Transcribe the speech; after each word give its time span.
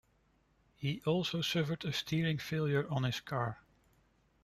He 0.77 1.03
also 1.05 1.43
suffered 1.43 1.85
a 1.85 1.93
steering 1.93 2.39
failure 2.39 2.87
on 2.91 3.03
his 3.03 3.19
car. 3.19 3.61